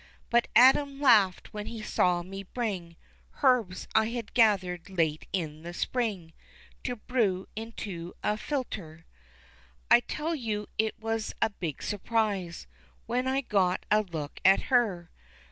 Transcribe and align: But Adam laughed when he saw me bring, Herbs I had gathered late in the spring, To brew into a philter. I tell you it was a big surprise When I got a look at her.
But 0.31 0.47
Adam 0.55 0.99
laughed 0.99 1.53
when 1.53 1.67
he 1.67 1.83
saw 1.83 2.23
me 2.23 2.41
bring, 2.41 2.95
Herbs 3.43 3.87
I 3.93 4.07
had 4.07 4.33
gathered 4.33 4.89
late 4.89 5.27
in 5.31 5.61
the 5.61 5.75
spring, 5.75 6.33
To 6.85 6.95
brew 6.95 7.47
into 7.55 8.15
a 8.23 8.35
philter. 8.35 9.03
I 9.91 9.99
tell 9.99 10.33
you 10.33 10.65
it 10.79 10.97
was 10.99 11.35
a 11.39 11.51
big 11.51 11.83
surprise 11.83 12.65
When 13.05 13.27
I 13.27 13.41
got 13.41 13.85
a 13.91 14.01
look 14.01 14.39
at 14.43 14.61
her. 14.73 15.11